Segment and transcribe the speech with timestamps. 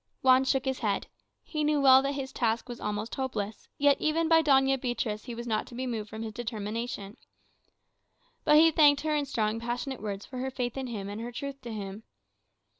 [0.23, 1.05] Juan shook his head.
[1.43, 5.35] He knew well that his task was almost hopeless; yet, even by Doña Beatriz, he
[5.35, 7.17] was not to be moved from his determination.
[8.43, 11.31] But he thanked her in strong, passionate words for her faith in him and her
[11.31, 12.01] truth to him.